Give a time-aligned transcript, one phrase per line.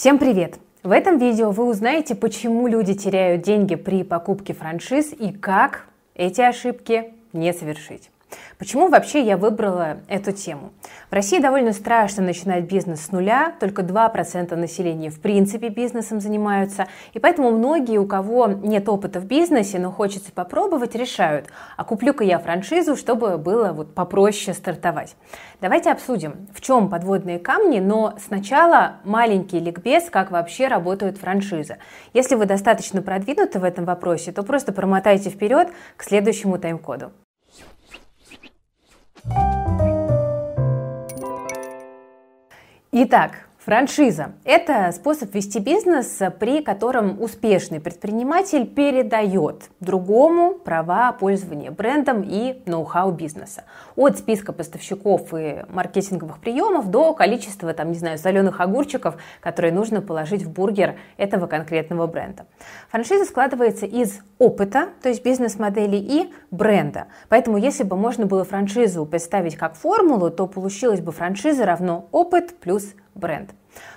[0.00, 0.58] Всем привет!
[0.82, 6.40] В этом видео вы узнаете, почему люди теряют деньги при покупке франшиз и как эти
[6.40, 8.08] ошибки не совершить.
[8.58, 10.72] Почему вообще я выбрала эту тему?
[11.10, 16.86] В России довольно страшно начинать бизнес с нуля, только 2% населения в принципе бизнесом занимаются,
[17.14, 21.46] и поэтому многие, у кого нет опыта в бизнесе, но хочется попробовать, решают,
[21.76, 25.16] а куплю-ка я франшизу, чтобы было вот попроще стартовать.
[25.60, 31.78] Давайте обсудим, в чем подводные камни, но сначала маленький ликбез, как вообще работают франшизы.
[32.12, 37.12] Если вы достаточно продвинуты в этом вопросе, то просто промотайте вперед к следующему тайм-коду.
[42.92, 52.22] Итак, Франшиза– это способ вести бизнес, при котором успешный предприниматель передает другому права пользования брендом
[52.26, 53.64] и ноу-хау бизнеса.
[53.96, 60.00] От списка поставщиков и маркетинговых приемов до количества, там, не знаю, соленых огурчиков, которые нужно
[60.00, 62.46] положить в бургер этого конкретного бренда.
[62.88, 67.08] Франшиза складывается из опыта, то есть бизнес-модели и бренда.
[67.28, 72.58] Поэтому если бы можно было франшизу представить как формулу, то получилось бы франшиза равно опыт
[72.58, 73.50] плюс бренд.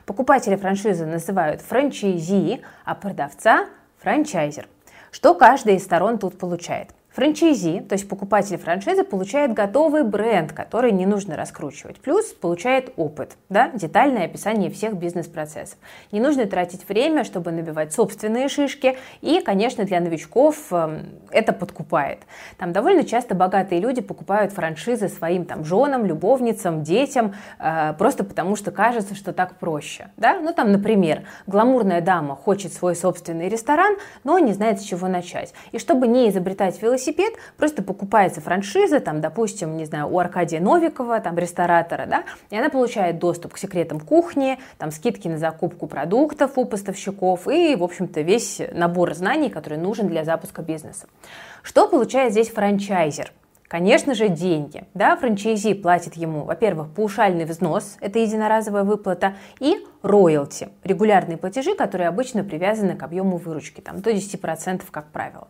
[0.06, 3.68] Покупатели франшизы называют франчайзи, а продавца–
[4.02, 4.68] франчайзер.
[5.12, 10.92] Что каждая из сторон тут получает– Франчайзи, то есть покупатель франшизы, получает готовый бренд, который
[10.92, 11.98] не нужно раскручивать.
[12.00, 15.78] Плюс получает опыт, да, детальное описание всех бизнес-процессов.
[16.12, 18.98] Не нужно тратить время, чтобы набивать собственные шишки.
[19.22, 22.22] И, конечно, для новичков эм, это подкупает.
[22.58, 28.56] Там довольно часто богатые люди покупают франшизы своим там женам, любовницам, детям, э, просто потому
[28.56, 30.10] что кажется, что так проще.
[30.18, 30.40] Да?
[30.40, 35.54] Ну там, например, гламурная дама хочет свой собственный ресторан, но не знает, с чего начать.
[35.72, 40.60] И чтобы не изобретать велосипед, велосипед, просто покупается франшиза, там, допустим, не знаю, у Аркадия
[40.60, 45.88] Новикова, там, ресторатора, да, и она получает доступ к секретам кухни, там, скидки на закупку
[45.88, 51.08] продуктов у поставщиков и, в общем-то, весь набор знаний, который нужен для запуска бизнеса.
[51.62, 53.32] Что получает здесь франчайзер?
[53.68, 54.84] Конечно же, деньги.
[54.94, 62.08] Да, франчайзи платит ему, во-первых, паушальный взнос, это единоразовая выплата, и роялти, регулярные платежи, которые
[62.08, 65.48] обычно привязаны к объему выручки, там, до 10%, как правило.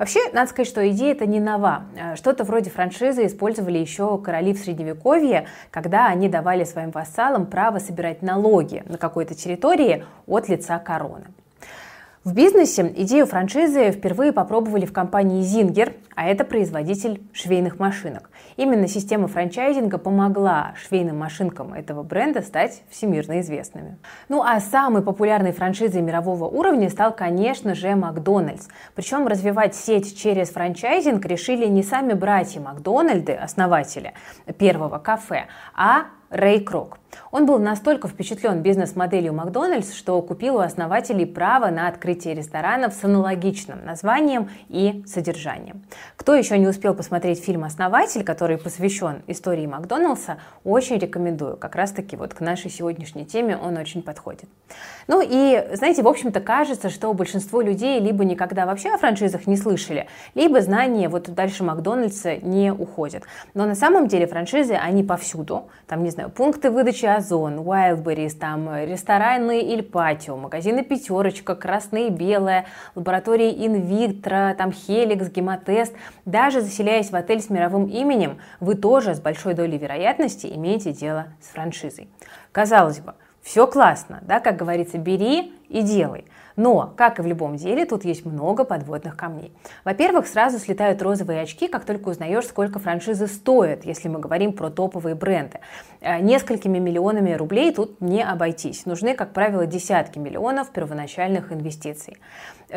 [0.00, 1.82] Вообще, надо сказать, что идея это не нова.
[1.94, 7.80] Э, что-то вроде франшизы использовали еще короли в Средневековье, когда они давали своим вассалам право
[7.80, 11.26] собирать налоги на какой-то территории от лица короны.
[12.22, 18.28] В бизнесе идею франшизы впервые попробовали в компании Зингер, а это производитель швейных машинок.
[18.58, 23.96] Именно система франчайзинга помогла швейным машинкам этого бренда стать всемирно известными.
[24.28, 28.68] Ну а самой популярной франшизой мирового уровня стал, конечно же, Макдональдс.
[28.94, 34.12] Причем развивать сеть через франчайзинг решили не сами братья Макдональды, основатели
[34.58, 37.00] первого кафе, а Рэй Крок.
[37.32, 43.04] Он был настолько впечатлен бизнес-моделью Макдональдс, что купил у основателей право на открытие ресторанов с
[43.04, 45.82] аналогичным названием и содержанием.
[46.16, 51.56] Кто еще не успел посмотреть фильм «Основатель», который посвящен истории Макдональдса, очень рекомендую.
[51.56, 54.48] Как раз-таки вот к нашей сегодняшней теме он очень подходит.
[55.06, 59.56] Ну и, знаете, в общем-то кажется, что большинство людей либо никогда вообще о франшизах не
[59.56, 63.24] слышали, либо знания вот дальше Макдональдса не уходят.
[63.54, 65.68] Но на самом деле франшизы, они повсюду.
[65.86, 72.10] Там, не знаю, пункты выдачи Озон, Wildberries, там рестораны Иль Патио, магазины Пятерочка, Красное и
[72.10, 75.94] Белое, лаборатории Инвитро, там Хеликс, Гемотест.
[76.24, 81.28] Даже заселяясь в отель с мировым именем, вы тоже с большой долей вероятности имеете дело
[81.40, 82.08] с франшизой.
[82.52, 86.24] Казалось бы, все классно, да, как говорится, бери и делай.
[86.60, 89.50] Но, как и в любом деле, тут есть много подводных камней.
[89.82, 94.68] Во-первых, сразу слетают розовые очки, как только узнаешь, сколько франшизы стоят, если мы говорим про
[94.68, 95.60] топовые бренды.
[96.02, 98.84] Э, несколькими миллионами рублей тут не обойтись.
[98.84, 102.18] Нужны, как правило, десятки миллионов первоначальных инвестиций.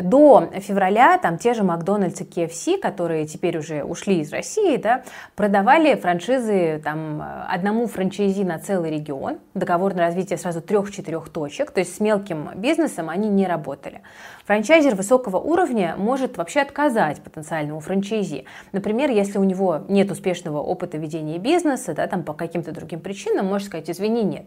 [0.01, 5.03] До февраля там те же Макдональдс и KFC, которые теперь уже ушли из России, да,
[5.35, 11.79] продавали франшизы там, одному франчайзи на целый регион, договор на развитие сразу трех-четырех точек, то
[11.79, 14.01] есть с мелким бизнесом они не работали.
[14.45, 18.43] Франчайзер высокого уровня может вообще отказать потенциальному франчайзи.
[18.73, 23.45] Например, если у него нет успешного опыта ведения бизнеса, да, там по каким-то другим причинам,
[23.45, 24.45] может сказать, извини, нет.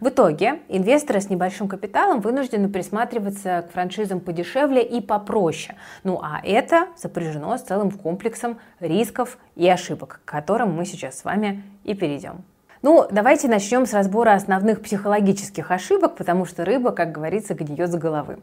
[0.00, 5.76] В итоге инвесторы с небольшим капиталом вынуждены присматриваться к франшизам подешевле и попроще.
[6.04, 11.24] Ну а это сопряжено с целым комплексом рисков и ошибок, к которым мы сейчас с
[11.24, 12.44] вами и перейдем.
[12.82, 17.94] Ну, давайте начнем с разбора основных психологических ошибок, потому что рыба, как говорится, гниет с
[17.94, 18.38] головы.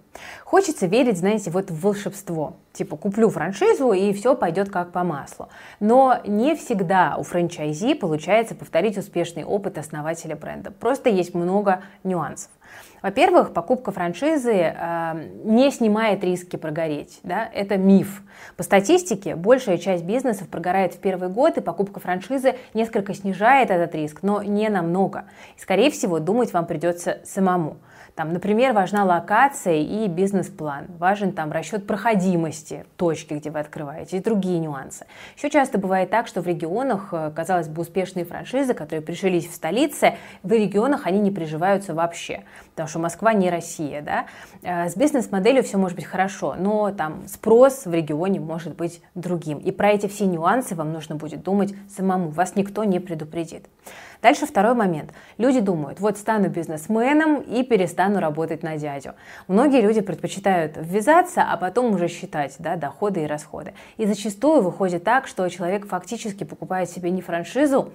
[0.46, 2.56] Хочется верить, знаете, вот в волшебство.
[2.80, 5.50] Типа куплю франшизу и все пойдет как по маслу.
[5.82, 10.72] Но не всегда у франчайзи получается повторить успешный опыт основателя бренда.
[10.72, 12.50] Просто есть много нюансов.
[13.02, 17.20] Во-первых, покупка франшизы э, не снимает риски прогореть.
[17.24, 17.50] Да?
[17.54, 18.22] Это миф.
[18.56, 23.94] По статистике, большая часть бизнесов прогорает в первый год, и покупка франшизы несколько снижает этот
[23.94, 25.26] риск, но не намного.
[25.58, 27.76] И, скорее всего, думать вам придется самому.
[28.20, 30.88] Там, например, важна локация и бизнес-план.
[30.98, 35.06] Важен там расчет проходимости точки, где вы открываете, и другие нюансы.
[35.38, 39.56] Еще часто бывает так, что в регионах, э, казалось бы, успешные франшизы, которые прижились в
[39.56, 44.02] столице, в регионах они не приживаются вообще, потому что Москва не Россия.
[44.02, 44.26] Да?
[44.64, 49.60] Э, с бизнес-моделью все может быть хорошо, но там спрос в регионе может быть другим.
[49.60, 53.68] И про эти все нюансы вам нужно будет думать самому, вас никто не предупредит.
[54.22, 55.12] Дальше второй момент.
[55.38, 59.14] Люди думают, вот стану бизнесменом и перестану работать на дядю.
[59.48, 63.74] Многие люди предпочитают ввязаться, а потом уже считать да, доходы и расходы.
[63.98, 67.94] И зачастую выходит так, что человек фактически покупает себе не франшизу,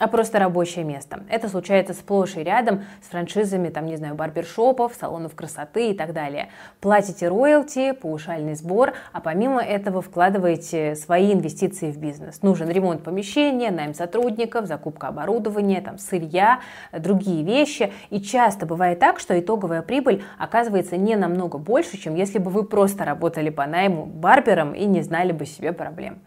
[0.00, 1.22] а просто рабочее место.
[1.28, 6.12] Это случается сплошь и рядом с франшизами, там, не знаю, барбершопов, салонов красоты и так
[6.12, 6.48] далее.
[6.80, 12.42] Платите роялти, паушальный сбор, а помимо этого вкладываете свои инвестиции в бизнес.
[12.42, 16.58] Нужен ремонт помещения, найм сотрудников, закупка оборудования, там, сырья,
[16.92, 17.92] другие вещи.
[18.10, 22.64] И часто бывает так, что итоговая прибыль оказывается не намного больше, чем если бы вы
[22.64, 26.18] просто работали по найму барбером и не знали бы себе проблем.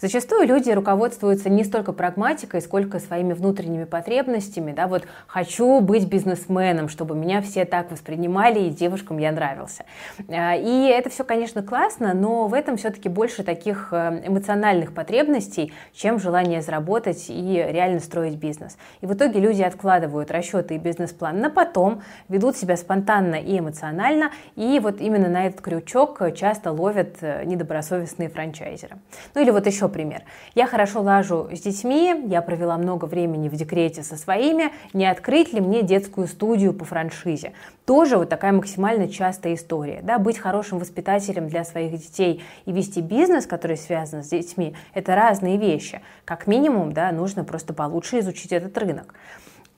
[0.00, 4.70] Зачастую люди руководствуются не столько прагматикой, сколько своими внутренними потребностями.
[4.70, 9.84] Да, вот хочу быть бизнесменом, чтобы меня все так воспринимали, и девушкам я нравился.
[10.28, 15.72] А, и это все, конечно, классно, но в этом все-таки больше таких э, эмоциональных потребностей,
[15.92, 18.78] чем желание заработать и реально строить бизнес.
[19.00, 24.30] И в итоге люди откладывают расчеты и бизнес-план на потом, ведут себя спонтанно и эмоционально,
[24.54, 28.98] и вот именно на этот крючок часто ловят э, недобросовестные франчайзеры.
[29.34, 30.22] Ну или вот еще пример.
[30.54, 35.52] Я хорошо лажу с детьми, я провела много времени в декрете со своими, не открыть
[35.52, 37.52] ли мне детскую студию по франшизе?
[37.84, 40.00] Тоже вот такая максимально частая история.
[40.02, 40.18] Да?
[40.18, 45.56] Быть хорошим воспитателем для своих детей и вести бизнес, который связан с детьми, это разные
[45.56, 46.00] вещи.
[46.24, 49.14] Как минимум, да, нужно просто получше изучить этот рынок.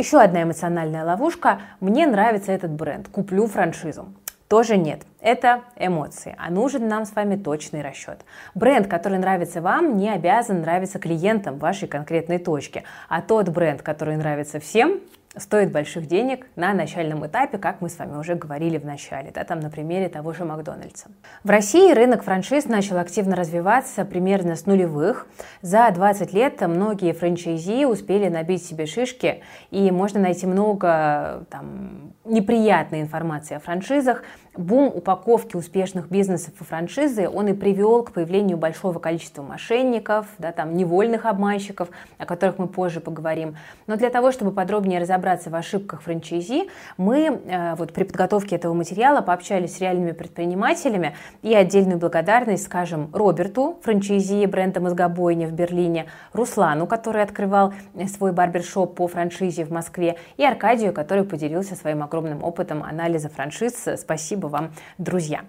[0.00, 1.60] Еще одна эмоциональная ловушка.
[1.80, 3.08] Мне нравится этот бренд.
[3.08, 4.08] Куплю франшизу
[4.50, 5.02] тоже нет.
[5.20, 8.24] Это эмоции, а нужен нам с вами точный расчет.
[8.56, 14.16] Бренд, который нравится вам, не обязан нравиться клиентам вашей конкретной точки, а тот бренд, который
[14.16, 15.00] нравится всем,
[15.36, 19.44] стоит больших денег на начальном этапе, как мы с вами уже говорили в начале, да,
[19.44, 21.08] там на примере того же Макдональдса.
[21.44, 25.28] В России рынок франшиз начал активно развиваться примерно с нулевых.
[25.62, 33.00] За 20 лет многие франчайзи успели набить себе шишки, и можно найти много там, неприятной
[33.00, 34.24] информации о франшизах.
[34.60, 40.52] Бум упаковки успешных бизнесов и франшизы, он и привел к появлению большого количества мошенников, да,
[40.52, 43.56] там, невольных обманщиков, о которых мы позже поговорим.
[43.86, 46.68] Но для того, чтобы подробнее разобраться в ошибках франчайзи,
[46.98, 53.08] мы э, вот при подготовке этого материала пообщались с реальными предпринимателями и отдельную благодарность скажем
[53.14, 56.04] Роберту, франчайзи бренда «Мозгобойня» в Берлине,
[56.34, 57.72] Руслану, который открывал
[58.14, 63.88] свой барбершоп по франшизе в Москве, и Аркадию, который поделился своим огромным опытом анализа франшиз.
[63.96, 65.44] Спасибо вам, друзья.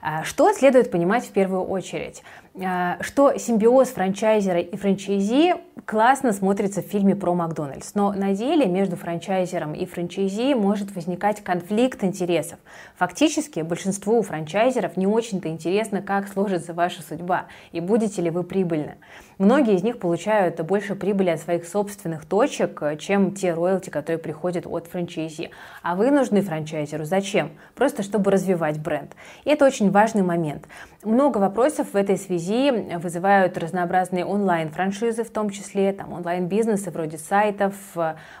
[0.00, 2.22] А, что следует понимать в первую очередь?
[2.62, 5.54] А, что симбиоз франчайзера и франчайзи
[5.86, 11.42] классно смотрится в фильме про Макдональдс, но на деле между франчайзером и франчайзи может возникать
[11.42, 12.60] конфликт интересов.
[12.96, 18.98] Фактически большинству франчайзеров не очень-то интересно, как сложится ваша судьба и будете ли вы прибыльны.
[19.38, 24.64] Многие из них получают больше прибыли от своих собственных точек, чем те роялти, которые приходят
[24.64, 25.50] от франчайзи.
[25.82, 27.50] А вы нужны франчайзеру зачем?
[27.74, 29.16] Просто чтобы развивать бренд.
[29.44, 30.68] И это очень важный момент.
[31.04, 37.74] Много вопросов в этой связи вызывают разнообразные онлайн-франшизы, в том числе там, онлайн-бизнесы вроде сайтов,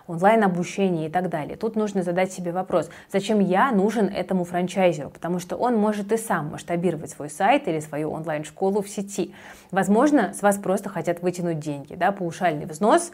[0.06, 1.58] онлайн-обучения и так далее.
[1.58, 5.10] Тут нужно задать себе вопрос, зачем я нужен этому франчайзеру?
[5.10, 9.34] Потому что он может и сам масштабировать свой сайт или свою онлайн-школу в сети.
[9.70, 13.12] Возможно, с вас просто хотят вытянуть деньги, да, паушальный взнос,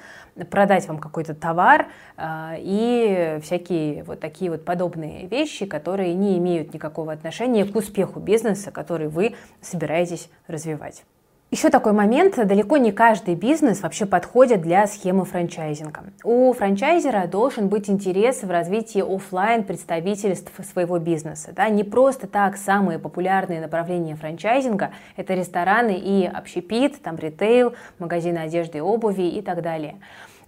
[0.50, 6.72] продать вам какой-то товар э, и всякие вот такие вот подобные вещи, которые не имеют
[6.72, 11.04] никакого отношения к успеху бизнеса, который вы собираетесь развивать.
[11.50, 16.04] Еще такой момент, далеко не каждый бизнес вообще подходит для схемы франчайзинга.
[16.22, 21.50] У франчайзера должен быть интерес в развитии офлайн представительств своего бизнеса.
[21.52, 21.68] Да?
[21.68, 28.78] Не просто так самые популярные направления франчайзинга– это рестораны и общепит, там ритейл, магазины одежды
[28.78, 29.96] и обуви и так далее.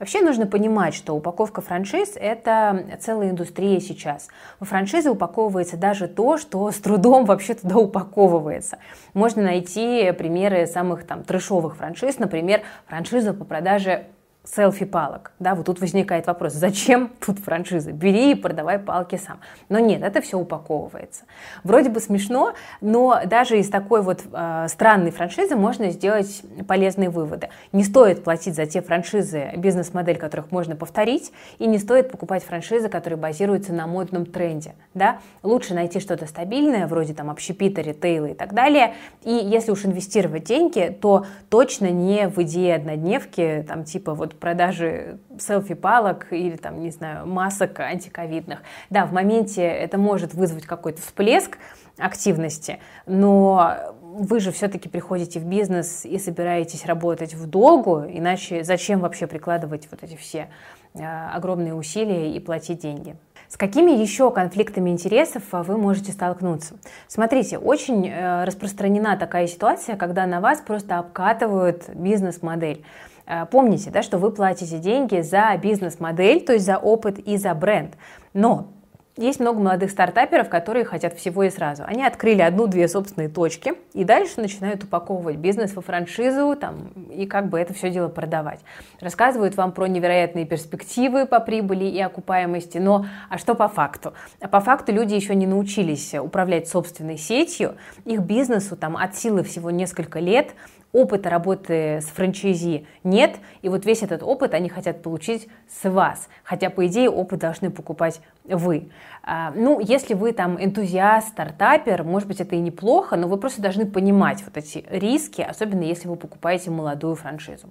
[0.03, 4.27] Вообще нужно понимать, что упаковка франшиз– это целая индустрия сейчас.
[4.59, 8.79] В франшизы упаковывается даже то, что с трудом вообще туда упаковывается.
[9.15, 14.07] Можно найти примеры самых там трешовых франшиз, например, франшиза по продаже
[14.45, 15.33] селфи-палок.
[15.39, 17.93] Да, вот тут возникает вопрос, зачем тут франшиза?
[17.93, 19.41] Бери и продавай палки сам.
[19.69, 21.25] Но нет, это все упаковывается.
[21.63, 27.51] Вроде бы смешно, но даже из такой вот э, странной франшизы можно сделать полезные выводы.
[27.71, 32.89] Не стоит платить за те франшизы, бизнес-модель которых можно повторить, и не стоит покупать франшизы,
[32.89, 34.75] которые базируются на модном тренде.
[34.93, 35.19] Да?
[35.45, 38.95] Лучше найти что-то стабильное, вроде там общепита, ритейла и так далее.
[39.23, 45.19] И если уж инвестировать деньги, то точно не в идеи однодневки, там типа вот продажи
[45.39, 48.61] селфи-палок или там, не знаю, масок антиковидных.
[48.91, 51.59] Да, в моменте это может вызвать какой-то всплеск
[51.99, 59.01] активности, но вы же все-таки приходите в бизнес и собираетесь работать в долгу, иначе зачем
[59.01, 60.49] вообще прикладывать вот эти все
[60.95, 63.17] а, огромные усилия и платить деньги?
[63.49, 66.77] С какими еще конфликтами интересов вы можете столкнуться?
[67.07, 72.83] Смотрите, очень э, распространена такая ситуация, когда на вас просто обкатывают бизнес-модель.
[73.27, 77.55] Э, помните, да, что вы платите деньги за бизнес-модель, то есть за опыт и за
[77.55, 77.97] бренд.
[78.35, 78.73] Но
[79.19, 81.83] есть много молодых стартаперов, которые хотят всего и сразу.
[81.87, 87.51] Они открыли одну-две собственные точки и дальше начинают упаковывать бизнес во франшизу там, и как
[87.51, 88.61] бы это все дело продавать.
[89.01, 94.15] Рассказывают вам про невероятные перспективы по прибыли и окупаемости, но а что по факту?
[94.41, 97.75] А по факту люди еще не научились управлять собственной сетью,
[98.07, 100.55] их бизнесу там от силы всего несколько лет,
[100.93, 106.29] опыта работы с франчайзи нет, и вот весь этот опыт они хотят получить с вас,
[106.45, 108.91] хотя, по идее, опыт должны покупать вы.
[109.23, 113.63] А, ну, если вы там энтузиаст, стартапер, может быть, это и неплохо, но вы просто
[113.63, 117.71] должны понимать вот эти риски, особенно если вы покупаете молодую франшизу.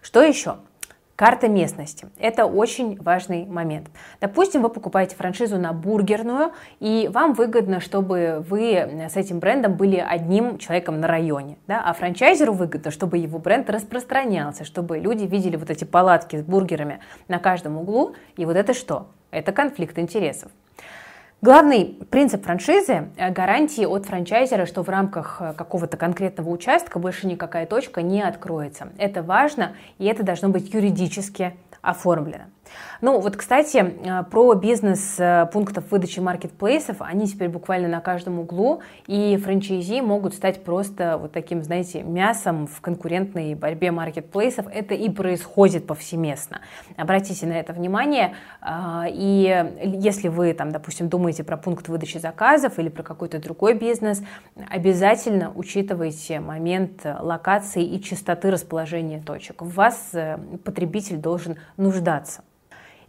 [0.00, 0.56] Что еще?
[1.24, 2.06] Карта местности.
[2.18, 3.88] Это очень важный момент.
[4.20, 9.96] Допустим, вы покупаете франшизу на бургерную, и вам выгодно, чтобы вы с этим брендом были
[9.96, 11.56] одним человеком на районе.
[11.66, 11.82] Да?
[11.82, 17.00] А франчайзеру выгодно, чтобы его бренд распространялся, чтобы люди видели вот эти палатки с бургерами
[17.26, 18.14] на каждом углу.
[18.36, 19.06] И вот это что?
[19.30, 20.52] Это конфликт интересов.
[21.44, 27.66] Главный принцип франшизы– гарантии от франчайзера, что в рамках э, какого-то конкретного участка больше никакая
[27.66, 28.88] точка не откроется.
[28.96, 31.52] Это важно, и это должно быть юридически
[31.84, 32.44] оформлено.
[33.00, 38.38] Ну вот, кстати, э, про бизнес э, пунктов выдачи маркетплейсов, они теперь буквально на каждом
[38.38, 44.66] углу, и франчайзи могут стать просто вот таким, знаете, мясом в конкурентной борьбе маркетплейсов.
[44.72, 46.60] Это и происходит повсеместно.
[46.96, 52.78] Обратите на это внимание, э, и если вы там, допустим, думаете про пункт выдачи заказов
[52.78, 54.22] или про какой-то другой бизнес,
[54.70, 59.62] обязательно учитывайте момент локации и частоты расположения точек.
[59.62, 60.12] В вас
[60.64, 62.42] потребитель должен нуждаться.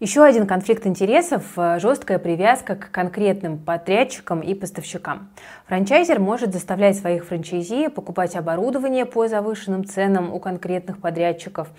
[0.01, 5.29] Еще один конфликт интересов– жесткая привязка к конкретным подрядчикам и поставщикам.
[5.67, 11.69] Франчайзер может заставлять своих франчайзи покупать оборудование по завышенным ценам у конкретных подрядчиков.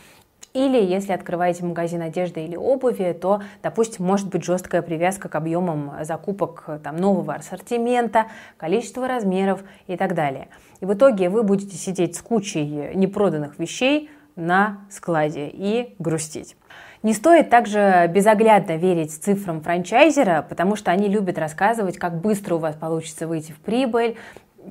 [0.54, 5.92] Или если открываете магазин одежды или обуви, то, допустим, может быть жесткая привязка к объемам
[6.00, 10.48] закупок там, нового ассортимента, количества размеров и так далее.
[10.80, 12.64] И в итоге вы будете сидеть с кучей
[12.94, 16.56] непроданных вещей на складе и грустить.
[17.02, 22.58] Не стоит также безоглядно верить цифрам франчайзера, потому что они любят рассказывать, как быстро у
[22.58, 24.16] вас получится выйти в прибыль,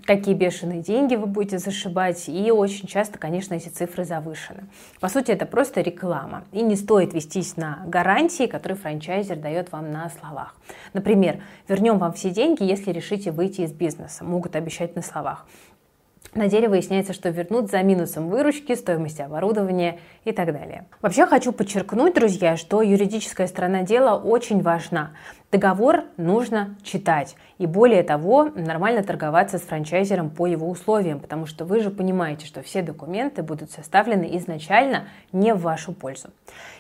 [0.04, 4.66] какие бешеные деньги вы будете зашибать, и очень часто, конечно, эти цифры завышены.
[5.00, 9.92] По сути, это просто реклама, и не стоит вестись на гарантии, которые франчайзер дает вам
[9.92, 10.56] на словах.
[10.94, 15.46] Например, вернем вам все деньги, если решите выйти из бизнеса, могут обещать на словах.
[16.36, 20.86] На деле выясняется, что вернут за минусом выручки, стоимости оборудования и так далее.
[21.02, 25.12] Вообще хочу подчеркнуть, друзья, что юридическая сторона дела очень важна.
[25.50, 27.38] Договор нужно читать.
[27.58, 32.46] И более того, нормально торговаться с франчайзером по его условиям, потому что вы же понимаете,
[32.46, 36.30] что все документы будут составлены изначально не в вашу пользу.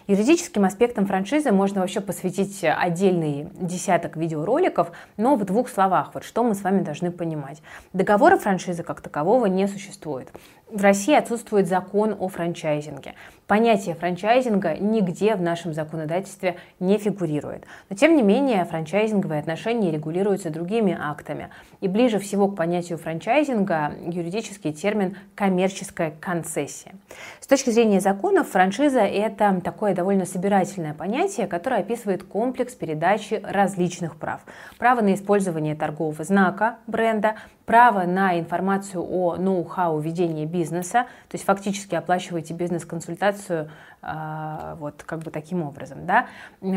[0.07, 6.43] Юридическим аспектам франшизы можно вообще посвятить отдельный десяток видеороликов, но в двух словах, вот что
[6.43, 7.61] мы с вами должны понимать.
[7.93, 10.29] Договора франшизы как такового не существует.
[10.69, 13.13] В России отсутствует закон о франчайзинге.
[13.47, 17.65] Понятие франчайзинга нигде в нашем законодательстве не фигурирует.
[17.89, 21.49] Но тем не менее франчайзинговые отношения регулируются другими актами.
[21.81, 26.95] И ближе всего к понятию франчайзинга юридический термин «коммерческая концессия».
[27.39, 34.15] С точки зрения законов франшиза– это такое довольно собирательное понятие, которое описывает комплекс передачи различных
[34.17, 34.41] прав.
[34.77, 41.45] Право на использование торгового знака бренда, право на информацию о ноу-хау ведения бизнеса, то есть
[41.45, 43.69] фактически оплачиваете бизнес-консультацию
[44.07, 46.27] а, вот как бы таким образом, да,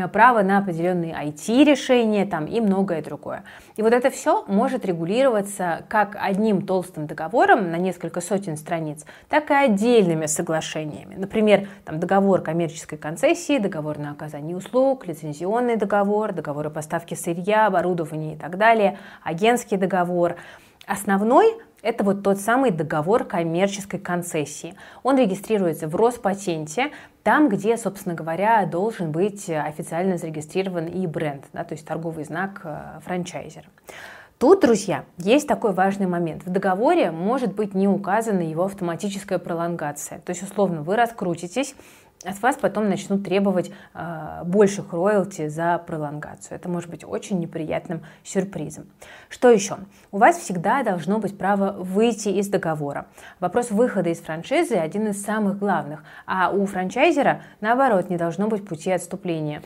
[0.07, 3.43] право на определенные IT-решения там и многое другое.
[3.79, 9.49] И вот это все может регулироваться как одним толстым договором на несколько сотен страниц, так
[9.51, 11.15] и отдельными соглашениями.
[11.15, 17.67] Например, там договор коммерческой концессии, договор на оказание услуг, лицензионный договор, договор о поставке сырья,
[17.67, 20.35] оборудования и так далее, агентский договор.
[20.85, 24.75] Основной это вот тот самый договор коммерческой концессии.
[25.03, 26.91] Он регистрируется в Роспатенте,
[27.23, 32.61] там, где, собственно говоря, должен быть официально зарегистрирован и бренд, да, то есть торговый знак
[32.63, 33.65] э, франчайзера.
[34.39, 36.45] Тут, друзья, есть такой важный момент.
[36.45, 40.19] В договоре может быть не указана его автоматическая пролонгация.
[40.19, 41.75] То есть, условно, вы раскрутитесь,
[42.25, 46.57] от вас потом начнут требовать э, больших роялти за пролонгацию.
[46.57, 48.87] Это может быть очень неприятным сюрпризом.
[49.29, 49.77] Что еще?
[50.11, 53.05] У вас всегда должно быть право выйти из договора.
[53.39, 58.67] Вопрос выхода из франшизы один из самых главных, а у франчайзера, наоборот, не должно быть
[58.67, 59.61] пути отступления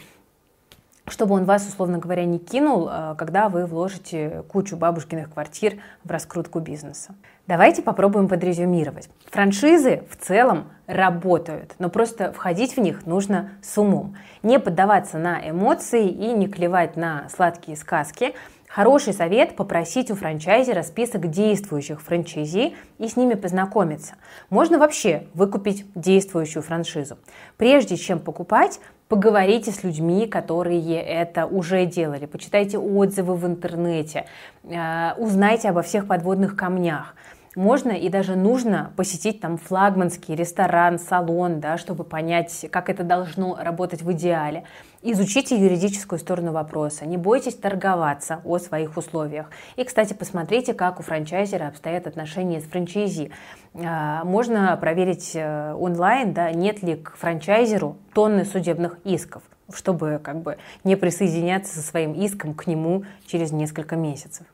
[1.08, 6.12] чтобы он вас, условно говоря, не кинул, э, когда вы вложите кучу бабушкиных квартир в
[6.12, 7.14] раскрутку бизнеса.
[7.46, 9.10] Давайте попробуем подрезюмировать.
[9.30, 14.16] Франшизы в целом работают, но просто входить в них нужно с умом.
[14.44, 18.34] Не поддаваться на эмоции и не клевать на сладкие сказки.
[18.70, 24.16] Хороший совет– попросить у франчайзера список действующих франчайзи и с ними познакомиться.
[24.50, 27.18] Можно вообще выкупить действующую франшизу.
[27.58, 28.80] Прежде чем покупать,
[29.14, 34.26] поговорите с людьми, которые это уже делали, почитайте отзывы в интернете,
[34.64, 37.14] э, узнайте обо всех подводных камнях
[37.56, 43.58] можно и даже нужно посетить там флагманский ресторан, салон, да, чтобы понять, как это должно
[43.60, 44.64] работать в идеале.
[45.02, 49.50] Изучите юридическую сторону вопроса, не бойтесь торговаться о своих условиях.
[49.76, 53.32] И, кстати, посмотрите, как у франчайзера обстоят отношения с франчайзи.
[53.76, 59.44] А, можно проверить э, онлайн, да, нет ли к франчайзеру тонны судебных исков
[59.74, 64.46] чтобы как бы не присоединяться со своим иском к нему через несколько месяцев.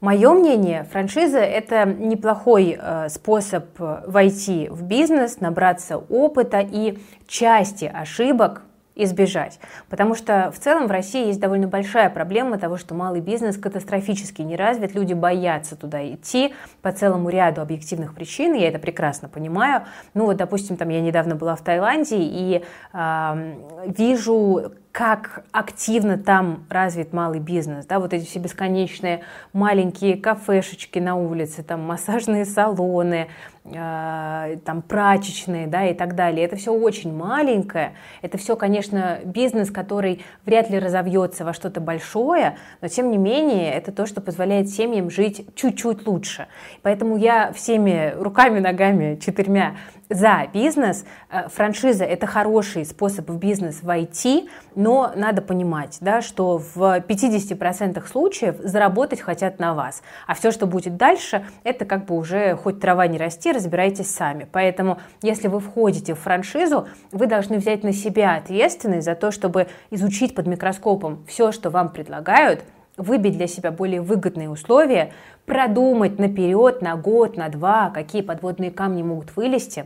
[0.00, 7.84] Мое мнение, франшиза– это неплохой э, способ э, войти в бизнес, набраться опыта и части
[7.84, 8.62] ошибок
[8.94, 9.60] избежать.
[9.90, 14.40] Потому что в целом в России есть довольно большая проблема того, что малый бизнес катастрофически
[14.40, 19.82] не развит, люди боятся туда идти по целому ряду объективных причин, я это прекрасно понимаю.
[20.14, 23.54] Ну вот, допустим, там я недавно была в Таиланде и э,
[23.86, 29.20] вижу, как активно там развит малый бизнес, да, вот эти все бесконечные
[29.52, 33.28] маленькие кафешечки на улице, там массажные салоны,
[33.64, 36.44] э, там прачечные, да, и так далее.
[36.44, 42.56] Это все очень маленькое, это все, конечно, бизнес, который вряд ли разовьется во что-то большое,
[42.80, 46.48] но тем не менее это то, что позволяет семьям жить чуть-чуть лучше.
[46.82, 49.76] Поэтому я всеми руками, ногами, четырьмя
[50.08, 51.04] за бизнес.
[51.30, 54.48] Э, франшиза– это хороший способ в бизнес войти,
[54.80, 60.02] но надо понимать, да, что в 50% случаев заработать хотят на вас.
[60.26, 64.48] А все, что будет дальше, это как бы уже хоть трава не расти, разбирайтесь сами.
[64.50, 69.66] Поэтому, если вы входите в франшизу, вы должны взять на себя ответственность за то, чтобы
[69.90, 72.64] изучить под микроскопом все, что вам предлагают,
[72.96, 75.12] выбить для себя более выгодные условия,
[75.44, 79.84] продумать наперед, на год, на два, какие подводные камни могут вылезти,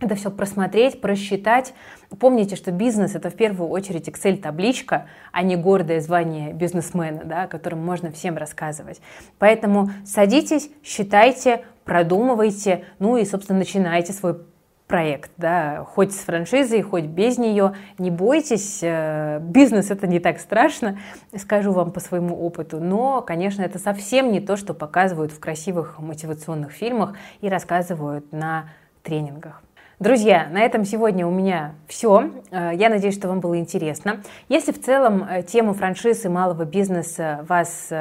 [0.00, 1.72] это все просмотреть, просчитать.
[2.20, 7.48] Помните, что бизнес это в первую очередь Excel-табличка, а не гордое звание бизнесмена, да, о
[7.48, 9.00] котором можно всем рассказывать.
[9.38, 14.38] Поэтому садитесь, считайте, продумывайте, ну и, собственно, начинайте свой
[14.86, 20.38] проект, да, хоть с франшизой, хоть без нее, не бойтесь, э, бизнес это не так
[20.38, 20.98] страшно,
[21.36, 25.98] скажу вам по своему опыту, но, конечно, это совсем не то, что показывают в красивых
[25.98, 28.68] мотивационных фильмах и рассказывают на
[29.02, 29.65] тренингах.
[29.98, 32.30] Друзья, на этом сегодня у меня все.
[32.50, 34.20] Э, я надеюсь, что вам было интересно.
[34.50, 37.96] Если в целом э, тема франшизы малого бизнеса вас э,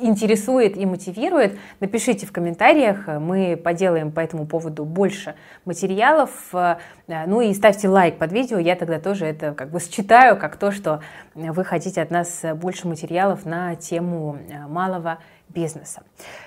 [0.00, 3.06] интересует и мотивирует, напишите в комментариях.
[3.06, 6.30] Мы поделаем по этому поводу больше материалов.
[6.52, 8.58] Ну и ставьте лайк под видео.
[8.58, 11.00] Я тогда тоже это как бы считаю как то, что
[11.36, 14.36] вы хотите от нас больше материалов на тему
[14.68, 16.02] малого бизнеса бизнеса.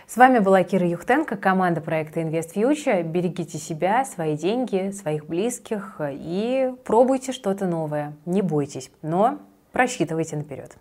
[0.08, 3.04] С вами была Кира Юхтенко, команда проекта Invest Future.
[3.04, 8.14] Берегите себя, свои деньги, своих близких и пробуйте что-то новое.
[8.26, 9.40] Не бойтесь, но
[9.72, 10.78] просчитывайте наперед.